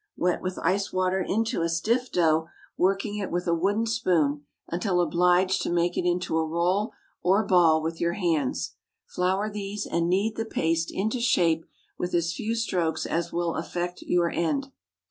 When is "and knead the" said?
9.85-10.45